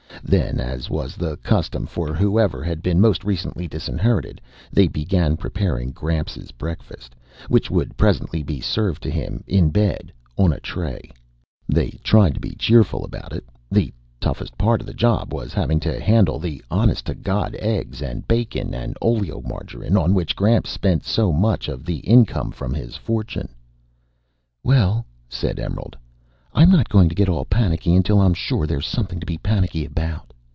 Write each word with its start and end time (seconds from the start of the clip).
Then, 0.23 0.61
as 0.61 0.89
was 0.89 1.17
the 1.17 1.35
custom 1.37 1.85
for 1.85 2.13
whoever 2.13 2.63
had 2.63 2.81
been 2.81 3.01
most 3.01 3.25
recently 3.25 3.67
disinherited, 3.67 4.39
they 4.71 4.87
began 4.87 5.35
preparing 5.35 5.91
Gramps' 5.91 6.51
breakfast, 6.51 7.15
which 7.49 7.69
would 7.69 7.97
presently 7.97 8.41
be 8.41 8.61
served 8.61 9.03
to 9.03 9.09
him 9.09 9.43
in 9.45 9.71
bed, 9.71 10.13
on 10.37 10.53
a 10.53 10.59
tray. 10.61 11.11
They 11.67 11.99
tried 12.01 12.35
to 12.35 12.39
be 12.39 12.51
cheerful 12.55 13.03
about 13.03 13.33
it. 13.33 13.43
The 13.69 13.91
toughest 14.21 14.57
part 14.57 14.79
of 14.79 14.87
the 14.87 14.93
job 14.93 15.33
was 15.33 15.53
having 15.53 15.81
to 15.81 15.99
handle 15.99 16.39
the 16.39 16.63
honest 16.71 17.07
to 17.07 17.15
God 17.15 17.53
eggs 17.59 18.01
and 18.01 18.25
bacon 18.25 18.73
and 18.73 18.95
oleomargarine, 19.01 20.01
on 20.01 20.13
which 20.13 20.35
Gramps 20.37 20.69
spent 20.69 21.03
so 21.03 21.33
much 21.33 21.67
of 21.67 21.83
the 21.83 21.97
income 21.97 22.51
from 22.51 22.73
his 22.73 22.95
fortune. 22.95 23.49
"Well," 24.63 25.05
said 25.27 25.59
Emerald, 25.59 25.97
"I'm 26.53 26.69
not 26.69 26.89
going 26.89 27.07
to 27.07 27.15
get 27.15 27.29
all 27.29 27.45
panicky 27.45 27.95
until 27.95 28.19
I'm 28.19 28.33
sure 28.33 28.67
there's 28.67 28.85
something 28.85 29.21
to 29.21 29.25
be 29.25 29.37
panicky 29.37 29.85
about." 29.85 30.33